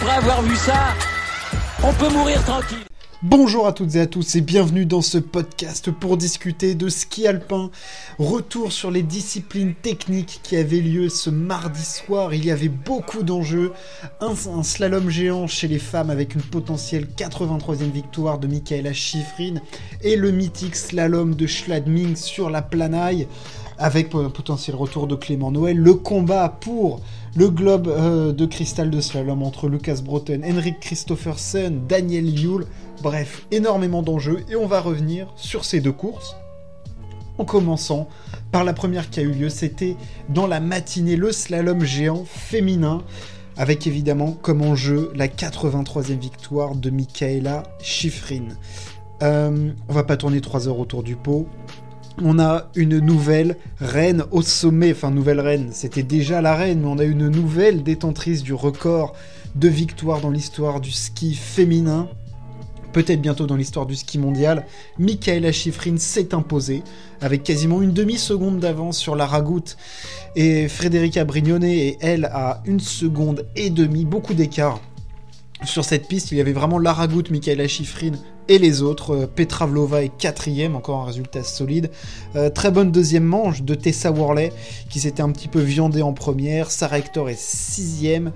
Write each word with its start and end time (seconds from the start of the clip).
après 0.00 0.14
avoir 0.14 0.42
vu 0.42 0.54
ça, 0.54 0.94
on 1.82 1.92
peut 1.92 2.08
mourir 2.10 2.42
tranquille. 2.44 2.78
Bonjour 3.24 3.66
à 3.66 3.72
toutes 3.72 3.96
et 3.96 4.00
à 4.00 4.06
tous 4.06 4.36
et 4.36 4.40
bienvenue 4.40 4.86
dans 4.86 5.02
ce 5.02 5.18
podcast 5.18 5.90
pour 5.90 6.16
discuter 6.16 6.76
de 6.76 6.88
ski 6.88 7.26
alpin. 7.26 7.72
Retour 8.20 8.70
sur 8.70 8.92
les 8.92 9.02
disciplines 9.02 9.74
techniques 9.74 10.38
qui 10.44 10.56
avaient 10.56 10.78
lieu 10.78 11.08
ce 11.08 11.30
mardi 11.30 11.82
soir. 11.82 12.32
Il 12.32 12.44
y 12.44 12.52
avait 12.52 12.68
beaucoup 12.68 13.24
d'enjeux. 13.24 13.72
Un, 14.20 14.62
slalom 14.62 15.10
géant 15.10 15.48
chez 15.48 15.66
les 15.66 15.80
femmes 15.80 16.10
avec 16.10 16.36
une 16.36 16.42
potentielle 16.42 17.08
83e 17.16 17.90
victoire 17.90 18.38
de 18.38 18.46
Michaela 18.46 18.92
Schifrin 18.92 19.54
et 20.02 20.14
le 20.14 20.30
mythique 20.30 20.76
slalom 20.76 21.34
de 21.34 21.46
Schladming 21.48 22.14
sur 22.14 22.50
la 22.50 22.62
planaille 22.62 23.26
avec 23.78 24.14
un 24.14 24.30
potentiel 24.30 24.76
retour 24.76 25.06
de 25.06 25.14
Clément 25.14 25.50
Noël. 25.50 25.76
Le 25.76 25.94
combat 25.94 26.48
pour 26.48 27.00
le 27.36 27.48
globe 27.48 27.88
euh, 27.88 28.32
de 28.32 28.46
cristal 28.46 28.90
de 28.90 29.00
slalom 29.00 29.42
entre 29.42 29.68
Lucas 29.68 30.00
Broughton, 30.02 30.40
Henrik 30.44 30.80
Christophersen, 30.80 31.86
Daniel 31.88 32.26
Yule. 32.38 32.66
Bref, 33.02 33.46
énormément 33.50 34.02
d'enjeux 34.02 34.44
et 34.50 34.56
on 34.56 34.66
va 34.66 34.80
revenir 34.80 35.28
sur 35.36 35.64
ces 35.64 35.80
deux 35.80 35.92
courses. 35.92 36.36
En 37.38 37.44
commençant 37.44 38.08
par 38.50 38.64
la 38.64 38.72
première 38.72 39.10
qui 39.10 39.20
a 39.20 39.22
eu 39.22 39.30
lieu, 39.30 39.48
c'était 39.48 39.96
dans 40.28 40.48
la 40.48 40.58
matinée 40.58 41.14
le 41.14 41.30
slalom 41.30 41.84
géant 41.84 42.24
féminin, 42.24 43.02
avec 43.56 43.86
évidemment 43.86 44.32
comme 44.32 44.62
enjeu 44.62 45.12
la 45.14 45.28
83e 45.28 46.18
victoire 46.18 46.74
de 46.74 46.90
Michaela 46.90 47.62
Schifrin. 47.80 48.48
Euh, 49.22 49.70
on 49.88 49.92
va 49.92 50.02
pas 50.02 50.16
tourner 50.16 50.40
3 50.40 50.68
heures 50.68 50.78
autour 50.78 51.04
du 51.04 51.14
pot. 51.14 51.46
On 52.22 52.38
a 52.38 52.70
une 52.74 52.98
nouvelle 52.98 53.56
reine 53.78 54.24
au 54.30 54.42
sommet, 54.42 54.92
enfin 54.92 55.10
nouvelle 55.10 55.40
reine, 55.40 55.68
c'était 55.72 56.02
déjà 56.02 56.40
la 56.40 56.56
reine, 56.56 56.80
mais 56.80 56.88
on 56.88 56.98
a 56.98 57.04
une 57.04 57.28
nouvelle 57.28 57.82
détentrice 57.82 58.42
du 58.42 58.54
record 58.54 59.14
de 59.54 59.68
victoire 59.68 60.20
dans 60.20 60.30
l'histoire 60.30 60.80
du 60.80 60.90
ski 60.90 61.34
féminin 61.34 62.08
peut-être 62.92 63.20
bientôt 63.20 63.46
dans 63.46 63.56
l'histoire 63.56 63.86
du 63.86 63.94
ski 63.94 64.18
mondial, 64.18 64.66
Michaela 64.98 65.52
Schifrin 65.52 65.98
s'est 65.98 66.34
imposée 66.34 66.82
avec 67.20 67.42
quasiment 67.42 67.82
une 67.82 67.92
demi-seconde 67.92 68.60
d'avance 68.60 68.98
sur 68.98 69.16
la 69.16 69.26
Ragout 69.26 69.76
et 70.36 70.68
Frédérica 70.68 71.24
Brignone 71.24 71.64
et 71.64 71.96
elle 72.00 72.24
à 72.26 72.62
une 72.64 72.80
seconde 72.80 73.46
et 73.56 73.70
demie, 73.70 74.04
beaucoup 74.04 74.34
d'écart. 74.34 74.80
Sur 75.64 75.84
cette 75.84 76.08
piste, 76.08 76.32
il 76.32 76.38
y 76.38 76.40
avait 76.40 76.52
vraiment 76.52 76.78
la 76.78 76.92
Ragout, 76.92 77.24
Michaela 77.30 77.68
Schifrin 77.68 78.12
et 78.48 78.58
les 78.58 78.82
autres. 78.82 79.28
Petra 79.34 79.66
Vlova 79.66 80.02
est 80.02 80.16
quatrième, 80.16 80.76
encore 80.76 81.00
un 81.00 81.04
résultat 81.04 81.42
solide. 81.42 81.90
Euh, 82.36 82.50
très 82.50 82.70
bonne 82.70 82.90
deuxième 82.90 83.24
manche 83.24 83.62
de 83.62 83.74
Tessa 83.74 84.10
Worley 84.10 84.52
qui 84.90 85.00
s'était 85.00 85.22
un 85.22 85.30
petit 85.30 85.48
peu 85.48 85.60
viandée 85.60 86.02
en 86.02 86.12
première. 86.12 86.70
Sarah 86.70 86.98
Hector 86.98 87.28
est 87.28 87.38
sixième. 87.38 88.32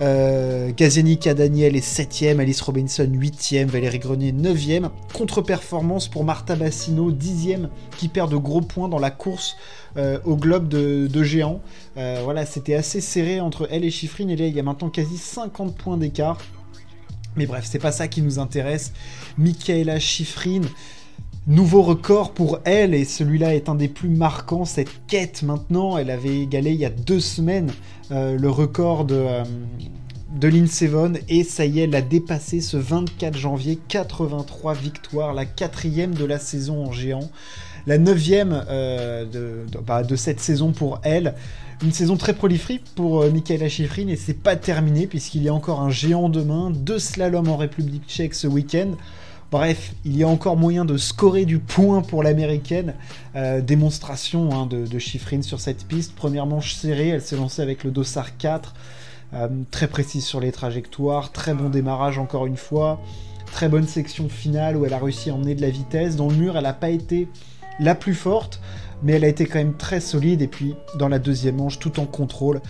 Euh, 0.00 0.72
Daniel 0.72 1.76
est 1.76 1.86
7ème, 1.86 2.40
Alice 2.40 2.60
Robinson 2.60 3.04
8ème, 3.04 3.66
Valérie 3.66 3.98
Grenier 3.98 4.32
9ème. 4.32 4.90
Contre-performance 5.12 6.08
pour 6.08 6.24
Marta 6.24 6.56
Bassino 6.56 7.12
10ème, 7.12 7.68
qui 7.96 8.08
perd 8.08 8.30
de 8.30 8.36
gros 8.36 8.60
points 8.60 8.88
dans 8.88 8.98
la 8.98 9.10
course 9.10 9.56
euh, 9.96 10.18
au 10.24 10.36
globe 10.36 10.68
de, 10.68 11.22
géant. 11.22 11.60
Euh, 11.96 12.20
voilà, 12.24 12.46
c'était 12.46 12.74
assez 12.74 13.00
serré 13.00 13.40
entre 13.40 13.68
elle 13.70 13.84
et 13.84 13.90
Chiffrine, 13.90 14.30
et 14.30 14.36
là 14.36 14.46
il 14.46 14.54
y 14.54 14.60
a 14.60 14.62
maintenant 14.62 14.90
quasi 14.90 15.16
50 15.16 15.76
points 15.76 15.96
d'écart. 15.96 16.38
Mais 17.36 17.46
bref, 17.46 17.66
c'est 17.68 17.78
pas 17.78 17.92
ça 17.92 18.08
qui 18.08 18.22
nous 18.22 18.38
intéresse. 18.38 18.92
Michaela 19.38 19.98
Chiffrine, 19.98 20.66
Nouveau 21.46 21.82
record 21.82 22.32
pour 22.32 22.60
elle, 22.64 22.94
et 22.94 23.04
celui-là 23.04 23.54
est 23.54 23.68
un 23.68 23.74
des 23.74 23.88
plus 23.88 24.08
marquants, 24.08 24.64
cette 24.64 25.06
quête 25.06 25.42
maintenant, 25.42 25.98
elle 25.98 26.08
avait 26.08 26.38
égalé 26.38 26.70
il 26.70 26.80
y 26.80 26.86
a 26.86 26.90
deux 26.90 27.20
semaines 27.20 27.70
euh, 28.10 28.38
le 28.38 28.48
record 28.48 29.04
de, 29.04 29.14
euh, 29.14 29.44
de 30.40 30.50
et 31.28 31.44
ça 31.44 31.66
y 31.66 31.80
est, 31.80 31.84
elle 31.84 31.94
a 31.94 32.00
dépassé 32.00 32.62
ce 32.62 32.78
24 32.78 33.36
janvier, 33.36 33.78
83 33.88 34.72
victoires, 34.72 35.34
la 35.34 35.44
quatrième 35.44 36.14
de 36.14 36.24
la 36.24 36.38
saison 36.38 36.86
en 36.86 36.92
géant, 36.92 37.30
la 37.86 37.98
neuvième 37.98 38.64
euh, 38.70 39.64
bah, 39.86 40.02
de, 40.02 40.16
cette 40.16 40.40
saison 40.40 40.72
pour 40.72 41.00
elle. 41.02 41.34
Une 41.84 41.92
saison 41.92 42.16
très 42.16 42.32
prolifique 42.32 42.82
pour 42.94 43.20
euh, 43.20 43.30
Michaela 43.30 43.68
Schifrin 43.68 44.08
et 44.08 44.16
c'est 44.16 44.42
pas 44.42 44.56
terminé 44.56 45.06
puisqu'il 45.06 45.42
y 45.42 45.50
a 45.50 45.54
encore 45.54 45.82
un 45.82 45.90
géant 45.90 46.30
demain, 46.30 46.70
deux 46.70 46.98
slaloms 46.98 47.50
en 47.50 47.58
République 47.58 48.08
tchèque 48.08 48.34
ce 48.34 48.46
week-end. 48.46 48.92
Bref, 49.50 49.92
il 50.06 50.16
y 50.16 50.24
a 50.24 50.28
encore 50.28 50.56
moyen 50.56 50.86
de 50.86 50.96
scorer 50.96 51.44
du 51.44 51.58
point 51.58 52.00
pour 52.00 52.22
l'américaine. 52.22 52.94
Euh, 53.36 53.60
démonstration 53.60 54.50
hein, 54.54 54.64
de, 54.64 54.86
de 54.86 54.98
sur 55.42 55.60
cette 55.60 55.84
piste. 55.86 56.14
Première 56.14 56.46
manche 56.46 56.72
serrée, 56.74 57.08
elle 57.08 57.20
s'est 57.20 57.36
lancée 57.36 57.60
avec 57.60 57.84
le 57.84 57.90
Dossard 57.90 58.38
4. 58.38 58.74
Euh, 59.34 59.48
très 59.70 59.86
précise 59.86 60.24
sur 60.24 60.40
les 60.40 60.52
trajectoires, 60.52 61.32
très 61.32 61.52
bon 61.52 61.68
démarrage 61.68 62.16
encore 62.16 62.46
une 62.46 62.56
fois. 62.56 62.98
Très 63.52 63.68
bonne 63.68 63.86
section 63.86 64.30
finale 64.30 64.78
où 64.78 64.86
elle 64.86 64.94
a 64.94 64.98
réussi 64.98 65.28
à 65.28 65.34
emmener 65.34 65.54
de 65.54 65.60
la 65.60 65.70
vitesse. 65.70 66.16
Dans 66.16 66.30
le 66.30 66.34
mur, 66.34 66.56
elle 66.56 66.62
n'a 66.62 66.72
pas 66.72 66.88
été 66.88 67.28
la 67.78 67.94
plus 67.94 68.14
forte, 68.14 68.60
mais 69.02 69.12
elle 69.12 69.24
a 69.24 69.28
été 69.28 69.46
quand 69.46 69.58
même 69.58 69.76
très 69.76 70.00
solide. 70.00 70.42
Et 70.42 70.48
puis 70.48 70.74
dans 70.98 71.08
la 71.08 71.18
deuxième 71.18 71.56
manche, 71.56 71.78
tout 71.78 72.00
en 72.00 72.06
contrôle, 72.06 72.60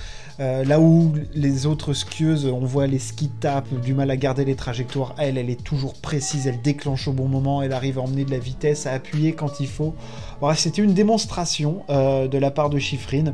euh, 0.40 0.64
là 0.64 0.80
où 0.80 1.14
les 1.34 1.66
autres 1.66 1.92
skieuses, 1.92 2.46
on 2.46 2.64
voit 2.64 2.86
les 2.86 2.98
skis 2.98 3.30
tapent, 3.40 3.80
du 3.80 3.94
mal 3.94 4.10
à 4.10 4.16
garder 4.16 4.44
les 4.44 4.56
trajectoires, 4.56 5.14
elle, 5.18 5.38
elle 5.38 5.50
est 5.50 5.62
toujours 5.62 5.94
précise, 5.94 6.46
elle 6.46 6.60
déclenche 6.60 7.06
au 7.06 7.12
bon 7.12 7.28
moment, 7.28 7.62
elle 7.62 7.72
arrive 7.72 7.98
à 7.98 8.02
emmener 8.02 8.24
de 8.24 8.30
la 8.30 8.38
vitesse, 8.38 8.86
à 8.86 8.92
appuyer 8.92 9.32
quand 9.32 9.60
il 9.60 9.68
faut. 9.68 9.94
Bref, 10.40 10.58
c'était 10.58 10.82
une 10.82 10.94
démonstration 10.94 11.84
euh, 11.90 12.26
de 12.26 12.38
la 12.38 12.50
part 12.50 12.70
de 12.70 12.78
Chiffrine. 12.78 13.32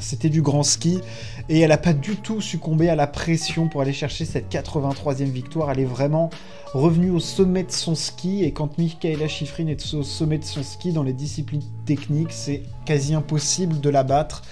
C'était 0.00 0.28
du 0.28 0.42
grand 0.42 0.62
ski 0.62 1.00
et 1.48 1.60
elle 1.60 1.68
n'a 1.68 1.78
pas 1.78 1.92
du 1.92 2.16
tout 2.16 2.40
succombé 2.40 2.88
à 2.88 2.96
la 2.96 3.06
pression 3.06 3.68
pour 3.68 3.80
aller 3.80 3.92
chercher 3.92 4.24
cette 4.24 4.52
83e 4.52 5.24
victoire. 5.24 5.70
Elle 5.70 5.80
est 5.80 5.84
vraiment 5.84 6.30
revenue 6.72 7.10
au 7.10 7.20
sommet 7.20 7.62
de 7.62 7.70
son 7.70 7.94
ski 7.94 8.44
et 8.44 8.52
quand 8.52 8.76
Michaela 8.78 9.28
Schifrin 9.28 9.68
est 9.68 9.94
au 9.94 10.02
sommet 10.02 10.38
de 10.38 10.44
son 10.44 10.62
ski 10.62 10.92
dans 10.92 11.04
les 11.04 11.12
disciplines 11.12 11.62
techniques, 11.86 12.32
c'est 12.32 12.62
quasi 12.84 13.14
impossible 13.14 13.80
de 13.80 13.90
la 13.90 14.02
battre. 14.02 14.42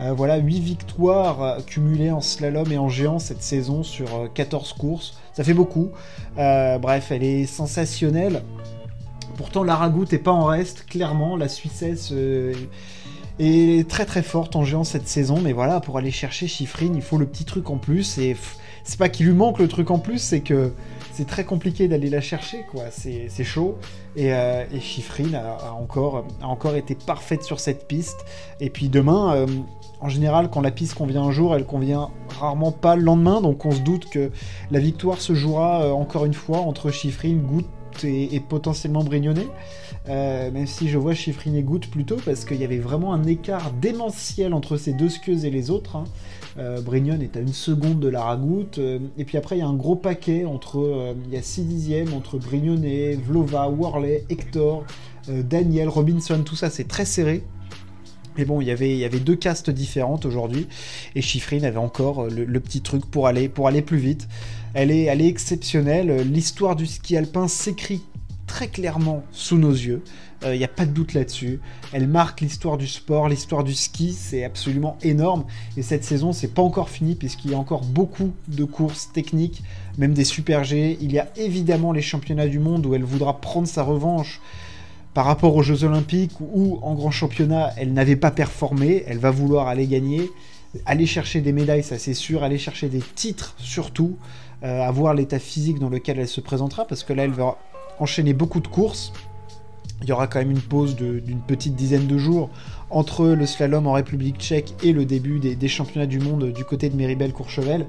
Euh, 0.00 0.12
voilà, 0.12 0.36
8 0.36 0.60
victoires 0.60 1.58
cumulées 1.66 2.10
en 2.10 2.20
slalom 2.20 2.70
et 2.70 2.78
en 2.78 2.88
géant 2.88 3.18
cette 3.18 3.42
saison 3.42 3.82
sur 3.82 4.32
14 4.34 4.70
euh, 4.76 4.80
courses. 4.80 5.18
Ça 5.32 5.42
fait 5.42 5.54
beaucoup. 5.54 5.90
Euh, 6.38 6.78
bref, 6.78 7.10
elle 7.10 7.24
est 7.24 7.46
sensationnelle. 7.46 8.42
Pourtant, 9.36 9.62
la 9.62 9.76
Ragout 9.76 10.06
n'est 10.10 10.18
pas 10.18 10.32
en 10.32 10.44
reste, 10.44 10.86
clairement. 10.86 11.36
La 11.36 11.48
Suissesse 11.48 12.12
est 13.38 13.88
très 13.88 14.04
très 14.04 14.22
forte 14.22 14.56
en 14.56 14.64
géant 14.64 14.84
cette 14.84 15.08
saison. 15.08 15.40
Mais 15.40 15.52
voilà, 15.52 15.80
pour 15.80 15.98
aller 15.98 16.10
chercher 16.10 16.46
Chiffrine, 16.46 16.94
il 16.94 17.02
faut 17.02 17.18
le 17.18 17.26
petit 17.26 17.44
truc 17.44 17.70
en 17.70 17.76
plus. 17.76 18.18
Et 18.18 18.36
c'est 18.84 18.98
pas 18.98 19.08
qu'il 19.08 19.26
lui 19.26 19.34
manque 19.34 19.58
le 19.58 19.68
truc 19.68 19.90
en 19.90 19.98
plus, 19.98 20.18
c'est 20.18 20.40
que 20.40 20.72
c'est 21.12 21.26
très 21.26 21.44
compliqué 21.44 21.88
d'aller 21.88 22.10
la 22.10 22.20
chercher, 22.20 22.64
quoi. 22.70 22.84
C'est 22.90 23.44
chaud. 23.44 23.76
Et, 24.16 24.32
euh, 24.32 24.64
Chiffrine 24.80 25.34
a, 25.34 25.72
encore, 25.72 26.24
a 26.40 26.46
encore 26.46 26.76
été 26.76 26.94
parfaite 26.94 27.42
sur 27.42 27.60
cette 27.60 27.86
piste. 27.88 28.24
Et 28.60 28.70
puis 28.70 28.88
demain, 28.88 29.34
euh, 29.34 29.46
en 30.00 30.08
général, 30.08 30.48
quand 30.48 30.60
la 30.60 30.70
piste 30.70 30.94
convient 30.94 31.22
un 31.22 31.32
jour, 31.32 31.54
elle 31.54 31.66
convient 31.66 32.10
rarement 32.38 32.72
pas 32.72 32.96
le 32.96 33.02
lendemain. 33.02 33.40
Donc 33.40 33.64
on 33.66 33.72
se 33.72 33.80
doute 33.80 34.08
que 34.08 34.30
la 34.70 34.78
victoire 34.78 35.20
se 35.20 35.34
jouera 35.34 35.82
euh, 35.82 35.90
encore 35.90 36.24
une 36.24 36.34
fois 36.34 36.58
entre 36.58 36.90
Chiffrine, 36.90 37.40
Goutte 37.40 37.68
et, 38.04 38.40
potentiellement 38.48 39.04
Brignonnet. 39.04 39.46
même 40.06 40.66
si 40.66 40.88
je 40.88 40.98
vois 40.98 41.14
Chiffrine 41.14 41.54
et 41.56 41.62
Goutte 41.62 41.90
plutôt, 41.90 42.16
parce 42.24 42.44
qu'il 42.44 42.60
y 42.60 42.64
avait 42.64 42.78
vraiment 42.78 43.12
un 43.12 43.24
écart 43.24 43.72
démentiel 43.72 44.54
entre 44.54 44.76
ces 44.76 44.92
deux 44.92 45.08
skieuses 45.08 45.44
et 45.44 45.50
les 45.50 45.70
autres. 45.70 45.96
Hein. 45.96 46.04
Euh, 46.58 46.80
Brignon 46.80 47.20
est 47.20 47.36
à 47.36 47.40
une 47.40 47.52
seconde 47.52 48.00
de 48.00 48.08
la 48.08 48.22
ragoute. 48.22 48.78
Euh, 48.78 48.98
et 49.16 49.24
puis 49.24 49.38
après, 49.38 49.56
il 49.56 49.60
y 49.60 49.62
a 49.62 49.66
un 49.66 49.74
gros 49.74 49.96
paquet 49.96 50.44
entre. 50.44 50.78
Euh, 50.78 51.14
il 51.26 51.34
y 51.34 51.36
a 51.36 51.42
6 51.42 51.64
dixièmes 51.64 52.14
entre 52.14 52.38
Brignonnet, 52.38 53.14
Vlova, 53.14 53.68
Worley, 53.68 54.24
Hector, 54.28 54.84
Daniel, 55.28 55.88
Robinson, 55.88 56.42
tout 56.42 56.56
ça, 56.56 56.70
c'est 56.70 56.88
très 56.88 57.04
serré. 57.04 57.42
Mais 58.38 58.44
bon, 58.44 58.60
il 58.60 58.68
y 58.68 58.70
avait, 58.70 59.18
deux 59.18 59.34
castes 59.34 59.68
différentes 59.68 60.24
aujourd'hui. 60.24 60.68
Et 61.16 61.22
Chiffrine 61.22 61.64
avait 61.64 61.76
encore 61.76 62.28
le, 62.30 62.60
petit 62.60 62.80
truc 62.80 63.04
pour 63.04 63.26
aller, 63.26 63.48
plus 63.48 63.98
vite. 63.98 64.28
Elle 64.74 64.92
est, 64.92 65.04
elle 65.04 65.20
est 65.20 65.26
exceptionnelle. 65.26 66.22
L'histoire 66.22 66.76
du 66.76 66.86
ski 66.86 67.16
alpin 67.16 67.48
s'écrit 67.48 68.02
très 68.46 68.68
clairement 68.68 69.24
sous 69.32 69.58
nos 69.58 69.72
yeux. 69.72 70.02
Il 70.44 70.56
n'y 70.56 70.64
a 70.64 70.68
pas 70.68 70.86
de 70.86 70.92
doute 70.92 71.14
là-dessus. 71.14 71.58
Elle 71.92 72.06
marque 72.06 72.42
l'histoire 72.42 72.78
du 72.78 72.86
sport, 72.86 73.28
l'histoire 73.28 73.64
du 73.64 73.74
ski, 73.74 74.12
c'est 74.12 74.44
absolument 74.44 74.96
énorme. 75.02 75.44
Et 75.76 75.82
cette 75.82 76.04
saison, 76.04 76.32
c'est 76.32 76.54
pas 76.54 76.62
encore 76.62 76.90
fini 76.90 77.16
puisqu'il 77.16 77.50
y 77.50 77.54
a 77.54 77.58
encore 77.58 77.84
beaucoup 77.84 78.32
de 78.46 78.62
courses 78.62 79.10
techniques, 79.12 79.64
même 79.98 80.14
des 80.14 80.22
super 80.22 80.62
G. 80.62 80.96
Il 81.00 81.10
y 81.12 81.18
a 81.18 81.28
évidemment 81.36 81.90
les 81.90 82.02
championnats 82.02 82.46
du 82.46 82.60
monde 82.60 82.86
où 82.86 82.94
elle 82.94 83.02
voudra 83.02 83.40
prendre 83.40 83.66
sa 83.66 83.82
revanche 83.82 84.40
par 85.14 85.24
rapport 85.24 85.54
aux 85.56 85.62
Jeux 85.62 85.84
Olympiques 85.84 86.38
où 86.40 86.78
en 86.82 86.94
grand 86.94 87.10
championnat 87.10 87.70
elle 87.76 87.92
n'avait 87.92 88.16
pas 88.16 88.30
performé. 88.30 89.04
Elle 89.06 89.18
va 89.18 89.30
vouloir 89.30 89.68
aller 89.68 89.86
gagner, 89.86 90.30
aller 90.86 91.06
chercher 91.06 91.40
des 91.40 91.52
médailles, 91.52 91.82
ça 91.82 91.98
c'est 91.98 92.14
sûr, 92.14 92.42
aller 92.42 92.58
chercher 92.58 92.88
des 92.88 93.02
titres 93.14 93.54
surtout, 93.58 94.16
euh, 94.62 94.82
avoir 94.82 95.14
l'état 95.14 95.38
physique 95.38 95.78
dans 95.78 95.88
lequel 95.88 96.18
elle 96.18 96.28
se 96.28 96.40
présentera 96.40 96.86
parce 96.86 97.04
que 97.04 97.12
là 97.12 97.24
elle 97.24 97.32
va 97.32 97.58
enchaîner 97.98 98.32
beaucoup 98.32 98.60
de 98.60 98.68
courses 98.68 99.12
il 100.02 100.08
y 100.08 100.12
aura 100.12 100.26
quand 100.26 100.38
même 100.38 100.50
une 100.50 100.60
pause 100.60 100.96
d'une 100.96 101.40
petite 101.40 101.74
dizaine 101.74 102.06
de 102.06 102.18
jours 102.18 102.50
entre 102.90 103.26
le 103.26 103.46
slalom 103.46 103.86
en 103.86 103.92
République 103.92 104.38
tchèque 104.38 104.74
et 104.82 104.92
le 104.92 105.04
début 105.04 105.40
des, 105.40 105.68
championnats 105.68 106.06
du 106.06 106.20
monde 106.20 106.52
du 106.52 106.64
côté 106.64 106.88
de 106.88 106.96
Méribel 106.96 107.32
Courchevel. 107.32 107.86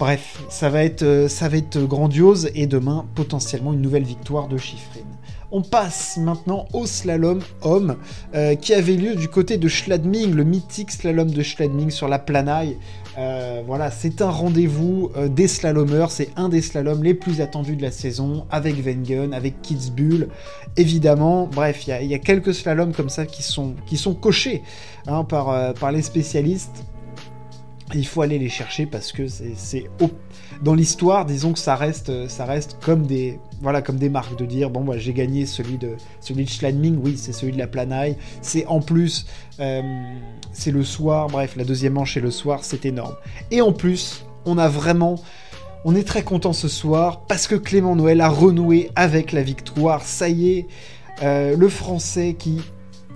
Bref, 0.00 0.42
ça 0.48 0.70
va, 0.70 0.82
être, 0.82 1.26
ça 1.28 1.50
va 1.50 1.58
être 1.58 1.78
grandiose 1.78 2.50
et 2.54 2.66
demain 2.66 3.04
potentiellement 3.14 3.74
une 3.74 3.82
nouvelle 3.82 4.04
victoire 4.04 4.48
de 4.48 4.56
Chiffrine. 4.56 5.04
On 5.52 5.60
passe 5.60 6.16
maintenant 6.16 6.66
au 6.72 6.86
slalom 6.86 7.40
homme 7.60 7.96
euh, 8.34 8.54
qui 8.54 8.72
avait 8.72 8.94
lieu 8.94 9.14
du 9.14 9.28
côté 9.28 9.58
de 9.58 9.68
Schladming, 9.68 10.32
le 10.32 10.44
mythique 10.44 10.90
slalom 10.90 11.30
de 11.30 11.42
Schladming 11.42 11.90
sur 11.90 12.08
la 12.08 12.18
Planaille. 12.18 12.78
Euh, 13.18 13.62
voilà, 13.66 13.90
c'est 13.90 14.22
un 14.22 14.30
rendez-vous 14.30 15.10
euh, 15.18 15.28
des 15.28 15.48
slalomeurs, 15.48 16.10
c'est 16.10 16.30
un 16.34 16.48
des 16.48 16.62
slaloms 16.62 17.02
les 17.02 17.12
plus 17.12 17.42
attendus 17.42 17.76
de 17.76 17.82
la 17.82 17.90
saison, 17.90 18.46
avec 18.50 18.82
Wengen, 18.82 19.34
avec 19.34 19.60
Kitzbühel, 19.60 20.28
évidemment. 20.78 21.46
Bref, 21.46 21.86
il 21.86 22.06
y, 22.06 22.14
a 22.14 22.18
quelques 22.18 22.54
slaloms 22.54 22.94
comme 22.94 23.10
ça 23.10 23.26
qui 23.26 23.42
sont, 23.42 23.74
cochés 24.14 24.62
hein, 25.06 25.24
par 25.24 25.92
les 25.92 26.00
spécialistes. 26.00 26.86
Il 27.94 28.06
faut 28.06 28.22
aller 28.22 28.38
les 28.38 28.48
chercher 28.48 28.86
parce 28.86 29.12
que 29.12 29.26
c'est 29.26 29.84
dans 30.62 30.74
l'histoire, 30.74 31.24
disons 31.24 31.52
que 31.52 31.58
ça 31.58 31.74
reste, 31.74 32.28
ça 32.28 32.44
reste 32.44 32.76
comme 32.82 33.06
des, 33.06 33.38
voilà, 33.62 33.80
comme 33.80 33.96
des 33.96 34.10
marques 34.10 34.36
de 34.36 34.44
dire 34.44 34.70
bon, 34.70 34.84
bah, 34.84 34.98
j'ai 34.98 35.12
gagné 35.12 35.46
celui 35.46 35.78
de, 35.78 35.96
celui 36.20 36.44
de 36.44 36.96
oui, 36.98 37.16
c'est 37.16 37.32
celui 37.32 37.52
de 37.52 37.58
la 37.58 37.66
Planaille. 37.66 38.16
C'est 38.42 38.66
en 38.66 38.80
plus, 38.80 39.26
euh, 39.58 39.82
c'est 40.52 40.70
le 40.70 40.84
soir. 40.84 41.28
Bref, 41.28 41.56
la 41.56 41.64
deuxième 41.64 41.94
manche 41.94 42.16
est 42.16 42.20
le 42.20 42.30
soir, 42.30 42.60
c'est 42.62 42.84
énorme. 42.84 43.14
Et 43.50 43.62
en 43.62 43.72
plus, 43.72 44.24
on 44.44 44.58
a 44.58 44.68
vraiment, 44.68 45.16
on 45.84 45.94
est 45.94 46.06
très 46.06 46.22
content 46.22 46.52
ce 46.52 46.68
soir 46.68 47.22
parce 47.26 47.46
que 47.46 47.54
Clément 47.54 47.96
Noël 47.96 48.20
a 48.20 48.28
renoué 48.28 48.90
avec 48.96 49.32
la 49.32 49.42
victoire. 49.42 50.02
Ça 50.02 50.28
y 50.28 50.50
est, 50.50 50.66
euh, 51.22 51.56
le 51.56 51.68
Français 51.68 52.34
qui 52.38 52.60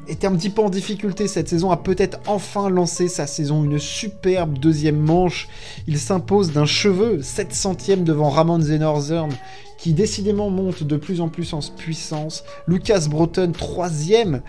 était 0.08 0.26
un 0.26 0.34
petit 0.36 0.50
peu 0.50 0.62
en 0.62 0.70
difficulté 0.70 1.28
cette 1.28 1.48
saison, 1.48 1.70
a 1.70 1.76
peut-être 1.76 2.18
enfin 2.26 2.68
lancé 2.68 3.08
sa 3.08 3.26
saison. 3.26 3.64
Une 3.64 3.78
superbe 3.78 4.58
deuxième 4.58 4.98
manche. 4.98 5.48
Il 5.86 5.98
s'impose 5.98 6.52
d'un 6.52 6.66
cheveu, 6.66 7.22
7 7.22 7.54
centièmes 7.54 8.04
devant 8.04 8.30
Ramon 8.30 8.60
Zenorthern, 8.60 9.30
qui 9.78 9.92
décidément 9.92 10.50
monte 10.50 10.82
de 10.82 10.96
plus 10.96 11.20
en 11.20 11.28
plus 11.28 11.52
en 11.52 11.60
puissance. 11.60 12.44
Lucas 12.66 13.06
Broughton, 13.08 13.52
troisième. 13.52 14.42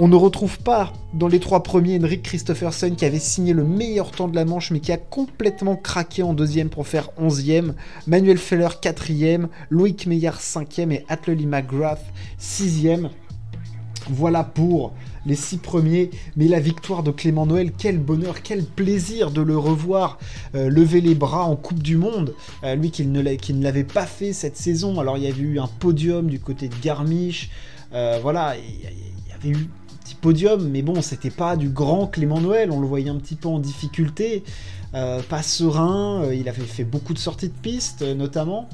On 0.00 0.06
ne 0.06 0.14
retrouve 0.14 0.60
pas 0.60 0.92
dans 1.12 1.26
les 1.26 1.40
trois 1.40 1.64
premiers 1.64 1.98
Henrik 1.98 2.22
Christopherson 2.22 2.94
qui 2.96 3.04
avait 3.04 3.18
signé 3.18 3.52
le 3.52 3.64
meilleur 3.64 4.12
temps 4.12 4.28
de 4.28 4.36
la 4.36 4.44
manche 4.44 4.70
mais 4.70 4.78
qui 4.78 4.92
a 4.92 4.96
complètement 4.96 5.74
craqué 5.74 6.22
en 6.22 6.34
deuxième 6.34 6.68
pour 6.68 6.86
faire 6.86 7.10
onzième. 7.16 7.74
Manuel 8.06 8.38
Feller 8.38 8.68
quatrième, 8.80 9.48
Loïc 9.70 10.06
Meyer 10.06 10.30
cinquième 10.38 10.92
et 10.92 11.04
Atleli 11.08 11.46
McGrath 11.46 12.04
sixième. 12.38 13.10
Voilà 14.10 14.42
pour 14.44 14.92
les 15.26 15.34
six 15.34 15.58
premiers, 15.58 16.10
mais 16.36 16.48
la 16.48 16.60
victoire 16.60 17.02
de 17.02 17.10
Clément 17.10 17.44
Noël, 17.44 17.72
quel 17.76 17.98
bonheur, 17.98 18.42
quel 18.42 18.64
plaisir 18.64 19.30
de 19.30 19.42
le 19.42 19.58
revoir 19.58 20.18
euh, 20.54 20.70
lever 20.70 21.00
les 21.00 21.14
bras 21.14 21.44
en 21.44 21.56
Coupe 21.56 21.82
du 21.82 21.96
Monde, 21.96 22.34
euh, 22.64 22.74
lui 22.74 22.90
qui 22.90 23.04
ne, 23.04 23.20
l'avait 23.20 23.84
pas 23.84 24.06
fait 24.06 24.32
cette 24.32 24.56
saison. 24.56 24.98
Alors 24.98 25.18
il 25.18 25.24
y 25.24 25.26
avait 25.26 25.42
eu 25.42 25.60
un 25.60 25.66
podium 25.66 26.28
du 26.28 26.40
côté 26.40 26.68
de 26.68 26.74
Garmisch, 26.82 27.50
euh, 27.92 28.18
voilà, 28.22 28.56
il 28.56 28.80
y, 28.80 29.32
avait 29.32 29.58
eu 29.58 29.64
un 29.64 29.96
petit 30.02 30.14
podium, 30.14 30.68
mais 30.68 30.82
bon, 30.82 31.02
c'était 31.02 31.30
pas 31.30 31.56
du 31.56 31.68
grand 31.68 32.06
Clément 32.06 32.40
Noël, 32.40 32.70
on 32.70 32.80
le 32.80 32.86
voyait 32.86 33.10
un 33.10 33.18
petit 33.18 33.36
peu 33.36 33.48
en 33.48 33.58
difficulté, 33.58 34.42
pas 34.92 35.42
serein, 35.42 36.32
il 36.32 36.48
avait 36.48 36.62
fait 36.62 36.84
beaucoup 36.84 37.14
de 37.14 37.18
sorties 37.18 37.48
de 37.48 37.52
piste 37.52 38.02
notamment. 38.02 38.68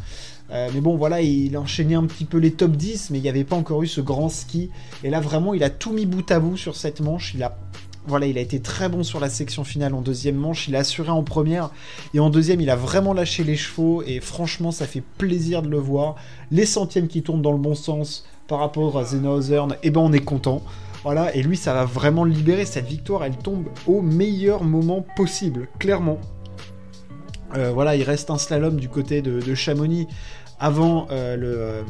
Euh, 0.50 0.68
mais 0.74 0.80
bon, 0.80 0.96
voilà, 0.96 1.22
il 1.22 1.56
enchaînait 1.56 1.94
un 1.94 2.04
petit 2.04 2.24
peu 2.24 2.38
les 2.38 2.52
top 2.52 2.72
10, 2.72 3.10
mais 3.10 3.18
il 3.18 3.22
n'y 3.22 3.28
avait 3.28 3.44
pas 3.44 3.56
encore 3.56 3.82
eu 3.82 3.86
ce 3.86 4.00
grand 4.00 4.28
ski. 4.28 4.70
Et 5.02 5.10
là, 5.10 5.20
vraiment, 5.20 5.54
il 5.54 5.64
a 5.64 5.70
tout 5.70 5.92
mis 5.92 6.06
bout 6.06 6.30
à 6.30 6.38
bout 6.38 6.56
sur 6.56 6.76
cette 6.76 7.00
manche. 7.00 7.34
Il 7.34 7.42
a, 7.42 7.56
voilà, 8.06 8.26
il 8.26 8.36
a 8.36 8.40
été 8.40 8.60
très 8.60 8.88
bon 8.88 9.02
sur 9.02 9.20
la 9.20 9.30
section 9.30 9.64
finale 9.64 9.94
en 9.94 10.02
deuxième 10.02 10.36
manche. 10.36 10.68
Il 10.68 10.76
a 10.76 10.80
assuré 10.80 11.10
en 11.10 11.22
première. 11.22 11.70
Et 12.12 12.20
en 12.20 12.30
deuxième, 12.30 12.60
il 12.60 12.70
a 12.70 12.76
vraiment 12.76 13.14
lâché 13.14 13.42
les 13.42 13.56
chevaux. 13.56 14.02
Et 14.06 14.20
franchement, 14.20 14.70
ça 14.70 14.86
fait 14.86 15.02
plaisir 15.18 15.62
de 15.62 15.68
le 15.68 15.78
voir. 15.78 16.16
Les 16.50 16.66
centièmes 16.66 17.08
qui 17.08 17.22
tournent 17.22 17.42
dans 17.42 17.52
le 17.52 17.58
bon 17.58 17.74
sens 17.74 18.26
par 18.46 18.58
rapport 18.58 18.98
à 18.98 19.04
Zenhausen, 19.04 19.72
et 19.72 19.76
eh 19.84 19.90
ben 19.90 20.02
on 20.02 20.12
est 20.12 20.20
content. 20.20 20.62
Voilà, 21.04 21.36
et 21.36 21.42
lui, 21.42 21.58
ça 21.58 21.74
va 21.74 21.84
vraiment 21.84 22.24
le 22.24 22.30
libérer. 22.30 22.64
Cette 22.64 22.86
victoire, 22.86 23.24
elle 23.24 23.36
tombe 23.36 23.66
au 23.86 24.00
meilleur 24.00 24.64
moment 24.64 25.04
possible, 25.16 25.68
clairement. 25.78 26.18
Euh, 27.54 27.70
voilà, 27.72 27.94
il 27.94 28.02
reste 28.02 28.30
un 28.30 28.38
slalom 28.38 28.80
du 28.80 28.88
côté 28.88 29.20
de, 29.20 29.54
Chamonix 29.54 30.08
avant 30.64 31.08
euh, 31.10 31.36
euh, 31.42 31.82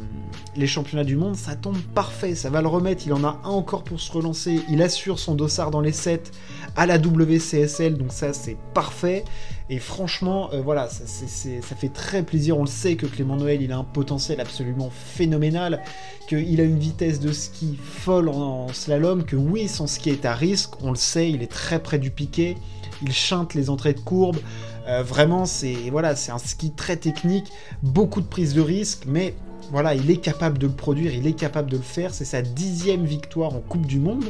les 0.56 0.66
championnats 0.66 1.04
du 1.04 1.14
monde, 1.14 1.36
ça 1.36 1.54
tombe 1.54 1.78
parfait, 1.94 2.34
ça 2.34 2.50
va 2.50 2.60
le 2.60 2.66
remettre, 2.66 3.04
il 3.06 3.12
en 3.12 3.22
a 3.22 3.40
un 3.44 3.50
encore 3.50 3.84
pour 3.84 4.00
se 4.00 4.10
relancer, 4.10 4.62
il 4.68 4.82
assure 4.82 5.20
son 5.20 5.36
dossard 5.36 5.70
dans 5.70 5.80
les 5.80 5.92
7 5.92 6.32
à 6.74 6.84
la 6.84 6.98
WCSL, 6.98 7.96
donc 7.96 8.10
ça 8.10 8.32
c'est 8.32 8.56
parfait, 8.74 9.24
et 9.70 9.78
franchement, 9.78 10.50
voilà, 10.64 10.88
ça, 10.88 11.76
fait 11.76 11.88
très 11.88 12.24
plaisir, 12.24 12.58
on 12.58 12.62
le 12.62 12.68
sait 12.68 12.96
que 12.96 13.06
Clément 13.06 13.36
Noël, 13.36 13.62
il 13.62 13.70
a 13.70 13.78
un 13.78 13.84
potentiel 13.84 14.40
absolument 14.40 14.90
phénoménal, 14.90 15.80
qu'il 16.26 16.60
a 16.60 16.64
une 16.64 16.80
vitesse 16.80 17.20
de 17.20 17.30
ski 17.30 17.78
folle 17.80 18.28
en 18.28 18.66
slalom, 18.72 19.22
que 19.22 19.36
oui, 19.36 19.68
son 19.68 19.86
ski 19.86 20.10
est 20.10 20.24
à 20.24 20.34
risque, 20.34 20.82
on 20.82 20.90
le 20.90 20.96
sait, 20.96 21.30
il 21.30 21.44
est 21.44 21.50
très 21.50 21.80
près 21.80 22.00
du 22.00 22.10
piquet, 22.10 22.56
il 23.02 23.12
chante 23.12 23.54
les 23.54 23.70
entrées 23.70 23.94
de 23.94 24.00
courbe, 24.00 24.38
euh, 24.86 25.02
vraiment, 25.02 25.46
c'est 25.46 25.90
voilà, 25.90 26.16
c'est 26.16 26.32
un 26.32 26.38
ski 26.38 26.72
très 26.72 26.96
technique, 26.96 27.52
beaucoup 27.82 28.20
de 28.20 28.26
prise 28.26 28.54
de 28.54 28.60
risque, 28.60 29.04
mais 29.06 29.34
voilà, 29.70 29.94
il 29.94 30.10
est 30.10 30.19
capable 30.19 30.58
de 30.58 30.66
le 30.66 30.72
produire, 30.72 31.14
il 31.14 31.26
est 31.26 31.32
capable 31.32 31.70
de 31.70 31.76
le 31.76 31.82
faire. 31.82 32.12
C'est 32.12 32.25
sa 32.25 32.42
dixième 32.42 33.04
victoire 33.04 33.54
en 33.54 33.60
Coupe 33.60 33.86
du 33.86 33.98
Monde. 33.98 34.25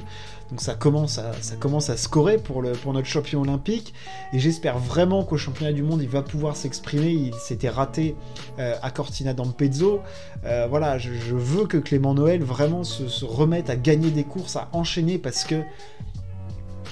Donc 0.51 0.61
ça 0.61 0.75
commence 0.75 1.19
à, 1.19 1.33
ça 1.41 1.57
commence 1.57 1.91
à 1.91 1.97
scorer 1.97 2.37
pour, 2.39 2.63
le, 2.63 2.73
pour 2.73 2.93
notre 2.93 3.09
champion 3.09 3.43
olympique. 3.43 3.95
Et 4.33 4.39
j'espère 4.39 4.79
vraiment 4.79 5.25
qu'au 5.25 5.37
championnat 5.37 5.73
du 5.73 5.83
monde, 5.83 6.03
il 6.03 6.09
va 6.09 6.23
pouvoir 6.23 6.57
s'exprimer. 6.57 7.11
Il 7.11 7.35
s'était 7.35 7.69
raté 7.69 8.15
euh, 8.59 8.75
à 8.83 8.91
Cortina 8.91 9.33
d'Ampezzo. 9.33 10.01
Euh, 10.45 10.67
voilà, 10.69 10.99
je, 10.99 11.11
veux 11.35 11.67
que 11.67 11.79
Clément 11.79 12.15
Noël 12.15 12.43
vraiment 12.43 12.85
se, 12.85 13.09
se 13.09 13.25
remette 13.25 13.71
à 13.71 13.77
gagner 13.77 14.11
des 14.11 14.25
courses, 14.25 14.57
à 14.57 14.69
enchaîner, 14.73 15.19
parce 15.19 15.45
que 15.45 15.63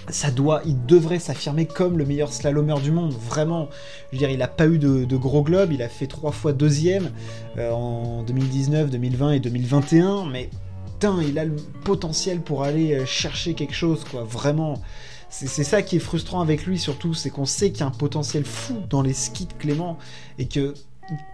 ça 0.09 0.31
doit, 0.31 0.63
il 0.67 0.85
devrait 0.87 1.19
s'affirmer 1.19 1.67
comme 1.67 1.99
le 1.99 2.05
meilleur 2.05 2.33
slalomeur 2.33 2.81
du 2.81 2.91
monde, 2.91 3.13
vraiment. 3.13 3.69
Je 4.11 4.17
veux 4.17 4.19
dire, 4.19 4.31
il 4.31 4.39
n'a 4.39 4.49
pas 4.49 4.67
eu 4.67 4.79
de, 4.79 5.17
gros 5.17 5.43
globes, 5.43 5.73
il 5.73 5.83
a 5.83 5.89
fait 5.89 6.07
trois 6.07 6.33
fois 6.33 6.53
deuxième 6.53 7.11
euh, 7.59 7.71
en 7.71 8.23
2019, 8.23 8.91
2020 8.91 9.33
et 9.33 9.41
2021, 9.41 10.27
mais 10.27 10.51
putain, 10.87 11.23
il 11.23 11.39
a 11.39 11.45
le 11.45 11.57
potentiel 11.85 12.41
pour 12.41 12.65
aller 12.65 12.95
euh, 12.95 13.07
chercher 13.07 13.55
quelque 13.55 13.75
chose, 13.75 14.05
quoi, 14.05 14.25
vraiment. 14.25 14.81
C'est 15.31 15.65
ça 15.65 15.81
qui 15.81 15.97
est 15.97 15.99
frustrant 15.99 16.43
avec 16.43 16.67
lui 16.67 16.79
surtout, 16.79 17.15
c'est 17.15 17.31
qu'on 17.31 17.47
sait 17.47 17.71
qu'il 17.71 17.81
y 17.81 17.83
a 17.85 17.87
un 17.87 17.91
potentiel 17.91 18.45
fou 18.45 18.83
dans 18.91 19.01
les 19.01 19.15
skis 19.15 19.47
de 19.47 19.55
Clément 19.55 19.97
et 20.39 20.47
que 20.47 20.75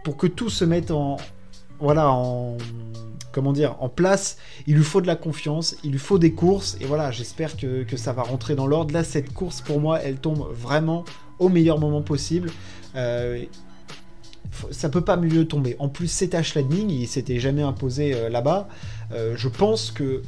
pour 0.04 0.16
que 0.16 0.28
tout 0.28 0.50
se 0.50 0.64
mette 0.64 0.92
en, 0.92 1.16
voilà, 1.80 2.08
en 2.08 2.56
comment 3.32 3.52
dire, 3.52 3.76
en 3.80 3.88
place. 3.88 4.38
Il 4.66 4.76
lui 4.76 4.84
faut 4.84 5.00
de 5.00 5.06
la 5.06 5.16
confiance, 5.16 5.76
il 5.84 5.92
lui 5.92 5.98
faut 5.98 6.18
des 6.18 6.32
courses, 6.32 6.76
et 6.80 6.84
voilà, 6.84 7.10
j'espère 7.10 7.56
que, 7.56 7.84
ça 7.96 8.12
va 8.12 8.22
rentrer 8.22 8.54
dans 8.54 8.66
l'ordre. 8.66 8.92
Là, 8.94 9.04
cette 9.04 9.32
course, 9.32 9.60
pour 9.60 9.80
moi, 9.80 10.00
elle 10.00 10.16
tombe 10.16 10.46
vraiment 10.52 11.04
au 11.38 11.48
meilleur 11.48 11.78
moment 11.78 12.02
possible. 12.02 12.50
Euh, 12.96 13.44
ça 14.70 14.88
peut 14.88 15.02
pas 15.02 15.16
mieux 15.16 15.46
tomber. 15.46 15.76
En 15.78 15.88
plus, 15.88 16.08
c'est 16.08 16.34
Ash 16.34 16.54
Lightning, 16.54 16.90
il 16.90 17.06
s'était 17.06 17.38
jamais 17.38 17.62
imposé 17.62 18.14
euh, 18.14 18.28
là-bas. 18.28 18.68
Euh, 19.12 19.34
je 19.36 19.48
pense 19.48 19.90
que 19.90 20.22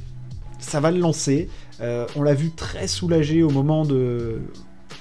ça 0.58 0.80
va 0.80 0.90
le 0.90 0.98
lancer. 0.98 1.48
on 1.80 2.22
l'a 2.22 2.34
vu 2.34 2.50
très 2.50 2.86
soulagé 2.86 3.42
au 3.42 3.50
moment 3.50 3.86
de, 3.86 4.42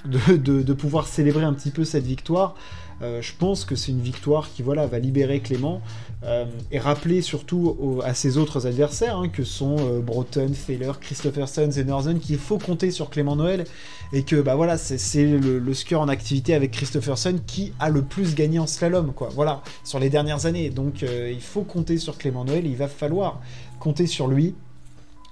de, 0.06 0.74
pouvoir 0.74 1.08
célébrer 1.08 1.44
un 1.44 1.54
petit 1.54 1.72
peu 1.72 1.84
cette 1.84 2.06
victoire. 2.06 2.56
Euh, 3.02 3.22
je 3.22 3.32
pense 3.38 3.64
que 3.64 3.76
c'est 3.76 3.94
une 3.94 4.02
victoire 4.02 4.50
qui 4.52 4.62
voilà, 4.62 4.86
va 4.86 5.00
libérer 5.00 5.40
Clément 5.40 5.82
euh, 6.24 6.44
et 6.70 6.80
rappeler 6.80 7.22
surtout 7.22 8.02
à 8.04 8.14
ses 8.14 8.38
autres 8.38 8.68
adversaires, 8.68 9.18
hein, 9.18 9.30
que 9.30 9.46
sont 9.46 9.78
euh, 9.80 10.02
Broughton, 10.02 10.52
Feller, 10.54 10.92
Christopherson, 11.00 11.72
Zenorzen, 11.72 12.20
qu'il 12.20 12.38
faut 12.38 12.58
compter 12.58 12.92
sur 12.92 13.10
Clément 13.10 13.38
Noël 13.38 13.64
et 14.12 14.24
que 14.24 14.36
bah, 14.42 14.56
voilà, 14.56 14.78
c'est 14.78 15.26
le, 15.26 15.74
skieur 15.74 16.02
en 16.02 16.10
activité 16.10 16.54
avec 16.54 16.72
Christopherson 16.72 17.40
qui 17.48 17.72
a 17.80 17.90
le 17.90 18.02
plus 18.02 18.36
gagné 18.36 18.60
en 18.60 18.68
slalom, 18.68 19.14
quoi, 19.14 19.30
voilà, 19.34 19.62
sur 19.86 20.00
les 20.00 20.10
dernières 20.10 20.46
années. 20.46 20.70
Donc 20.70 21.04
il 21.04 21.42
faut 21.42 21.62
compter 21.62 21.98
sur 21.98 22.18
Clément 22.18 22.44
Noël, 22.44 22.66
il 22.66 22.76
va 22.76 22.88
falloir 22.88 23.40
compter 23.80 24.08
sur 24.08 24.28
lui 24.28 24.56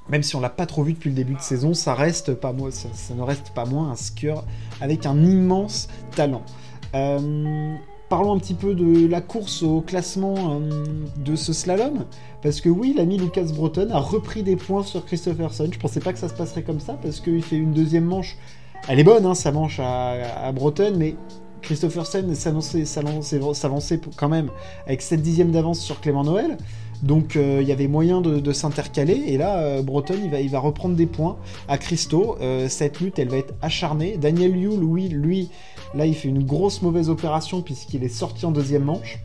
même 0.09 0.23
si 0.23 0.35
on 0.35 0.39
l'a 0.39 0.49
pas 0.49 0.65
trop 0.65 0.83
vu 0.83 0.93
depuis 0.93 1.09
le 1.09 1.15
début 1.15 1.35
de 1.35 1.41
saison, 1.41 1.73
ça 1.73 1.91
ne 1.93 1.97
reste 1.97 2.35
pas 2.35 2.53
moins 3.65 3.91
un 3.91 3.95
skieur 3.95 4.45
avec 4.81 5.05
un 5.05 5.23
immense 5.23 5.87
talent. 6.15 6.43
Euh, 6.95 7.75
parlons 8.09 8.33
un 8.33 8.39
petit 8.39 8.53
peu 8.53 8.73
de 8.73 9.07
la 9.07 9.21
course 9.21 9.63
au 9.63 9.81
classement 9.81 10.59
euh, 10.61 10.83
de 11.17 11.35
ce 11.35 11.53
slalom. 11.53 12.05
Parce 12.41 12.61
que 12.61 12.69
oui, 12.69 12.93
l'ami 12.95 13.17
Lucas 13.17 13.51
Breton 13.53 13.89
a 13.91 13.99
repris 13.99 14.43
des 14.43 14.55
points 14.55 14.83
sur 14.83 15.05
Christopherson. 15.05 15.69
Je 15.71 15.79
pensais 15.79 15.99
pas 15.99 16.13
que 16.13 16.19
ça 16.19 16.29
se 16.29 16.33
passerait 16.33 16.63
comme 16.63 16.79
ça, 16.79 16.93
parce 17.01 17.19
qu'il 17.19 17.43
fait 17.43 17.57
une 17.57 17.73
deuxième 17.73 18.05
manche. 18.05 18.37
Elle 18.87 18.99
est 18.99 19.03
bonne, 19.03 19.25
hein, 19.25 19.35
sa 19.35 19.51
manche 19.51 19.79
à, 19.79 20.45
à 20.45 20.51
Breton, 20.51 20.93
mais 20.95 21.15
Christopherson 21.61 22.23
s'avançait 22.33 23.99
quand 24.15 24.29
même 24.29 24.49
avec 24.85 25.01
7 25.01 25.21
dixièmes 25.21 25.51
d'avance 25.51 25.79
sur 25.79 25.99
Clément 25.99 26.23
Noël. 26.23 26.57
Donc 27.03 27.35
il 27.35 27.67
y 27.67 27.71
avait 27.71 27.87
moyen 27.87 28.21
de, 28.21 28.51
s'intercaler. 28.51 29.23
Et 29.27 29.37
là, 29.37 29.81
Breton, 29.81 30.15
il 30.33 30.49
va, 30.49 30.59
reprendre 30.59 30.95
des 30.95 31.05
points 31.05 31.37
à 31.67 31.77
Christo. 31.77 32.37
cette 32.69 32.99
lutte, 32.99 33.19
elle 33.19 33.29
va 33.29 33.37
être 33.37 33.53
acharnée. 33.61 34.17
Daniel 34.17 34.55
Yule, 34.55 34.83
oui, 34.83 35.09
lui, 35.09 35.49
là, 35.93 36.05
il 36.05 36.15
fait 36.15 36.27
une 36.27 36.43
grosse 36.43 36.81
mauvaise 36.81 37.09
opération 37.09 37.61
puisqu'il 37.61 38.03
est 38.03 38.09
sorti 38.09 38.45
en 38.45 38.51
deuxième 38.51 38.83
manche. 38.83 39.19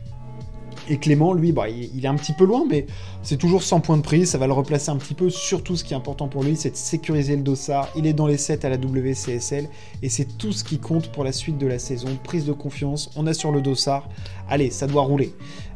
Et 0.89 0.97
Clément, 0.97 1.33
lui, 1.33 1.51
bah, 1.51 1.69
il, 1.69 2.03
est 2.03 2.07
un 2.07 2.15
petit 2.15 2.33
peu 2.33 2.45
loin, 2.45 2.65
mais 2.69 2.85
c'est 3.21 3.37
toujours 3.37 3.63
100 3.63 3.79
points 3.79 3.97
de 3.97 4.01
prix, 4.01 4.25
ça 4.25 4.37
va 4.37 4.47
le 4.47 4.53
replacer 4.53 4.89
un 4.89 4.97
petit 4.97 5.13
peu. 5.13 5.29
Surtout, 5.29 5.75
ce 5.77 5.83
qui 5.83 5.93
est 5.93 5.97
important 5.97 6.27
pour 6.27 6.43
lui, 6.43 6.57
c'est 6.57 6.71
de 6.71 6.75
sécuriser 6.75 7.37
le 7.37 7.41
dossard. 7.41 7.87
Il 7.95 8.05
est 8.05 8.13
dans 8.13 8.27
les 8.27 8.37
7 8.37 8.65
à 8.65 8.69
la 8.69 8.77
WCSL, 8.77 9.69
et 10.01 10.09
c'est 10.09 10.37
tout 10.37 10.51
ce 10.51 10.63
qui 10.63 10.79
compte 10.79 11.09
pour 11.11 11.23
la 11.23 11.31
suite 11.31 11.57
de 11.57 11.67
la 11.67 11.79
saison. 11.79 12.09
Prise 12.23 12.45
de 12.45 12.53
confiance, 12.53 13.09
on 13.15 13.27
a 13.27 13.33
sur 13.33 13.51
le 13.51 13.61
dossard. 13.61 14.09
Allez, 14.49 14.71
ça 14.71 14.87
doit 14.87 15.03
rouler. 15.03 15.33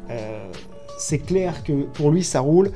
Euh, 0.09 0.51
c'est 0.97 1.19
clair 1.19 1.63
que 1.63 1.83
pour 1.83 2.11
lui, 2.11 2.23
ça 2.23 2.39
roule. 2.39 2.71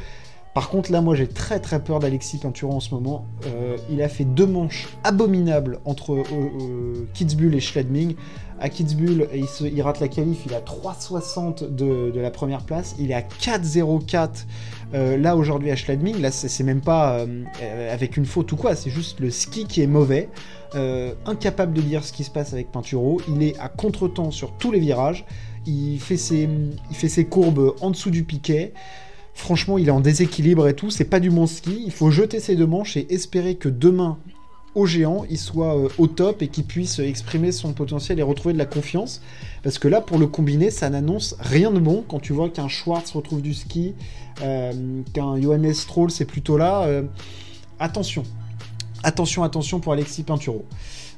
Par 0.53 0.69
contre, 0.69 0.91
là, 0.91 0.99
moi, 0.99 1.15
j'ai 1.15 1.27
très 1.27 1.59
très 1.59 1.81
peur 1.81 1.99
d'Alexis 1.99 2.37
Peinturon 2.37 2.75
en 2.75 2.79
ce 2.81 2.93
moment. 2.93 3.25
Euh, 3.45 3.77
il 3.89 4.01
a 4.01 4.09
fait 4.09 4.25
deux 4.25 4.45
manches 4.45 4.89
abominables 5.03 5.79
entre 5.85 6.13
euh, 6.13 6.23
euh, 6.33 7.07
Kitzbühel 7.13 7.55
et 7.55 7.61
Schladming. 7.61 8.15
À 8.59 8.67
Kitzbühel, 8.67 9.29
il, 9.33 9.81
rate 9.81 10.01
la 10.01 10.07
qualif, 10.07 10.45
il 10.45 10.53
a 10.53 10.59
3,60 10.59 11.73
de, 11.73 12.11
de, 12.11 12.19
la 12.19 12.29
première 12.31 12.63
place. 12.63 12.95
Il 12.99 13.11
est 13.11 13.15
à 13.15 13.21
4,04 13.21 14.45
là 14.93 15.35
aujourd'hui 15.35 15.71
à 15.71 15.75
Schladming. 15.75 16.19
Là, 16.21 16.31
c'est 16.31 16.63
même 16.63 16.81
pas 16.81 17.25
avec 17.91 18.17
une 18.17 18.25
faute 18.25 18.51
ou 18.51 18.55
quoi, 18.55 18.75
c'est 18.75 18.89
juste 18.89 19.19
le 19.19 19.29
ski 19.31 19.65
qui 19.65 19.81
est 19.81 19.87
mauvais. 19.87 20.29
incapable 21.25 21.73
de 21.73 21.81
dire 21.81 22.03
ce 22.03 22.13
qui 22.13 22.23
se 22.23 22.31
passe 22.31 22.53
avec 22.53 22.71
Pinturo. 22.71 23.21
Il 23.27 23.43
est 23.43 23.57
à 23.59 23.69
contre-temps 23.69 24.31
sur 24.31 24.51
tous 24.53 24.71
les 24.71 24.79
virages. 24.79 25.25
Il 25.65 25.99
fait 25.99 26.17
ses, 26.17 26.49
il 26.89 26.95
fait 26.95 27.09
ses 27.09 27.25
courbes 27.25 27.75
en 27.81 27.91
dessous 27.91 28.09
du 28.09 28.23
piquet. 28.23 28.73
Franchement, 29.33 29.77
il 29.77 29.87
est 29.87 29.91
en 29.91 30.01
déséquilibre 30.01 30.67
et 30.67 30.73
tout. 30.73 30.89
C'est 30.89 31.05
pas 31.05 31.19
du 31.19 31.29
bon 31.29 31.47
ski. 31.47 31.83
Il 31.85 31.91
faut 31.91 32.11
jeter 32.11 32.39
ses 32.39 32.55
deux 32.55 32.67
manches 32.67 32.97
et 32.97 33.13
espérer 33.13 33.55
que 33.55 33.69
demain, 33.69 34.17
au 34.73 34.85
géant, 34.85 35.25
il 35.29 35.37
soit 35.37 35.77
euh, 35.77 35.89
au 35.97 36.07
top 36.07 36.41
et 36.41 36.47
qu'il 36.47 36.63
puisse 36.63 36.99
exprimer 36.99 37.51
son 37.51 37.73
potentiel 37.73 38.19
et 38.19 38.23
retrouver 38.23 38.53
de 38.53 38.57
la 38.57 38.65
confiance. 38.65 39.21
Parce 39.63 39.79
que 39.79 39.87
là, 39.87 40.01
pour 40.01 40.17
le 40.17 40.27
combiné, 40.27 40.71
ça 40.71 40.89
n'annonce 40.89 41.35
rien 41.39 41.71
de 41.71 41.79
bon. 41.79 42.03
Quand 42.07 42.19
tu 42.19 42.33
vois 42.33 42.49
qu'un 42.49 42.67
Schwartz 42.67 43.11
retrouve 43.11 43.41
du 43.41 43.53
ski, 43.53 43.93
euh, 44.41 45.01
qu'un 45.13 45.39
Johannes 45.41 45.73
Stroll, 45.73 46.11
c'est 46.11 46.25
plutôt 46.25 46.57
là. 46.57 46.83
Euh, 46.83 47.03
attention. 47.79 48.23
Attention, 49.03 49.43
attention 49.43 49.79
pour 49.79 49.93
Alexis 49.93 50.23
Pinturo. 50.23 50.65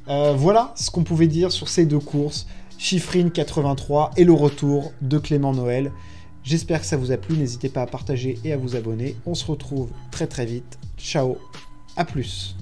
voilà 0.08 0.74
ce 0.76 0.90
qu'on 0.90 1.04
pouvait 1.04 1.28
dire 1.28 1.52
sur 1.52 1.68
ces 1.68 1.86
deux 1.86 2.00
courses. 2.00 2.48
Chiffrine 2.78 3.30
83 3.30 4.12
et 4.18 4.24
le 4.24 4.34
retour 4.34 4.94
de 5.02 5.18
Clément 5.18 5.54
Noël. 5.54 5.92
J'espère 6.44 6.82
que 6.82 6.86
ça 6.86 6.98
vous 6.98 7.12
a 7.12 7.18
plu, 7.18 7.38
n'hésitez 7.38 7.70
pas 7.70 7.82
à 7.82 7.88
partager 7.88 8.38
et 8.44 8.52
à 8.52 8.58
vous 8.58 8.76
abonner. 8.76 9.16
On 9.26 9.34
se 9.34 9.46
retrouve 9.46 9.90
très 10.12 10.28
très 10.28 10.46
vite. 10.46 10.78
Ciao, 10.98 11.38
à 11.96 12.04
plus 12.04 12.56